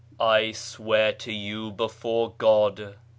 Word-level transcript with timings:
"I 0.19 0.51
swear 0.53 1.13
to 1.13 1.31
you 1.31 1.69
before 1.69 2.33
God 2.35 2.95